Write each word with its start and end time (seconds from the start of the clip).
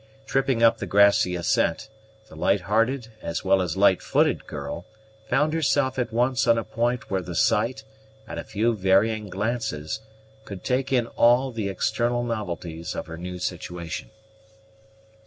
Tripping 0.25 0.63
up 0.63 0.79
the 0.79 0.87
grassy 0.87 1.35
ascent, 1.35 1.87
the 2.27 2.35
light 2.35 2.61
hearted 2.61 3.09
as 3.21 3.45
well 3.45 3.61
as 3.61 3.77
light 3.77 4.01
footed 4.01 4.47
girl 4.47 4.87
found 5.29 5.53
herself 5.53 5.99
at 5.99 6.11
once 6.11 6.47
on 6.47 6.57
a 6.57 6.63
point 6.63 7.11
where 7.11 7.21
the 7.21 7.35
sight, 7.35 7.83
at 8.27 8.39
a 8.39 8.43
few 8.43 8.73
varying 8.75 9.29
glances, 9.29 9.99
could 10.43 10.63
take 10.63 10.91
in 10.91 11.05
all 11.05 11.51
the 11.51 11.69
external 11.69 12.23
novelties 12.23 12.95
of 12.95 13.05
her 13.05 13.15
new 13.15 13.37
situation. 13.37 14.09